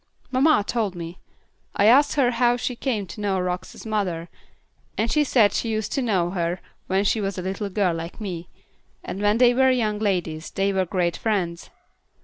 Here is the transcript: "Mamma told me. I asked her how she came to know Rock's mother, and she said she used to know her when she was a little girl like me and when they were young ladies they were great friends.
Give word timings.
"Mamma 0.31 0.63
told 0.65 0.95
me. 0.95 1.19
I 1.75 1.85
asked 1.85 2.15
her 2.15 2.31
how 2.31 2.57
she 2.57 2.75
came 2.75 3.05
to 3.05 3.21
know 3.21 3.39
Rock's 3.39 3.85
mother, 3.85 4.29
and 4.97 5.11
she 5.11 5.23
said 5.23 5.53
she 5.53 5.69
used 5.69 5.91
to 5.91 6.01
know 6.01 6.31
her 6.31 6.59
when 6.87 7.03
she 7.03 7.21
was 7.21 7.37
a 7.37 7.43
little 7.43 7.69
girl 7.69 7.93
like 7.93 8.19
me 8.19 8.49
and 9.03 9.21
when 9.21 9.37
they 9.37 9.53
were 9.53 9.69
young 9.69 9.99
ladies 9.99 10.49
they 10.49 10.73
were 10.73 10.85
great 10.87 11.17
friends. 11.17 11.69